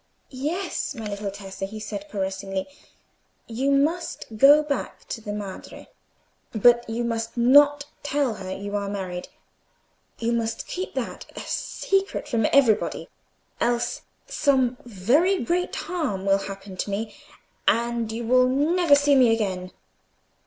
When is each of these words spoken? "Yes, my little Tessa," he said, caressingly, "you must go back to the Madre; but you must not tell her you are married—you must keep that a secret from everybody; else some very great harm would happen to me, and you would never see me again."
"Yes, 0.31 0.95
my 0.95 1.05
little 1.07 1.29
Tessa," 1.29 1.65
he 1.65 1.79
said, 1.79 2.09
caressingly, 2.09 2.65
"you 3.45 3.69
must 3.69 4.25
go 4.35 4.63
back 4.63 5.07
to 5.09 5.21
the 5.21 5.31
Madre; 5.31 5.89
but 6.53 6.89
you 6.89 7.03
must 7.03 7.37
not 7.37 7.85
tell 8.01 8.33
her 8.33 8.51
you 8.51 8.75
are 8.75 8.89
married—you 8.89 10.31
must 10.31 10.65
keep 10.65 10.95
that 10.95 11.27
a 11.35 11.41
secret 11.41 12.27
from 12.27 12.47
everybody; 12.51 13.09
else 13.59 14.01
some 14.25 14.75
very 14.87 15.43
great 15.43 15.75
harm 15.75 16.25
would 16.25 16.47
happen 16.47 16.75
to 16.77 16.89
me, 16.89 17.13
and 17.67 18.11
you 18.11 18.23
would 18.25 18.49
never 18.49 18.95
see 18.95 19.13
me 19.13 19.31
again." 19.31 19.71